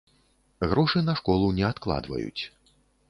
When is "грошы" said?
0.71-1.03